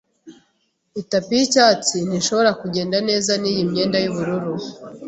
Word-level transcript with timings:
Itapi 1.01 1.31
yicyatsi 1.39 1.97
ntishobora 2.07 2.51
kugenda 2.61 2.97
neza 3.09 3.31
niyi 3.41 3.61
myenda 3.69 3.97
yubururu 4.03 4.53